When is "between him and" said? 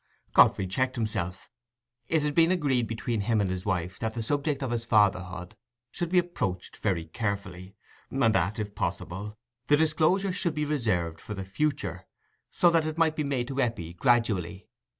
2.87-3.51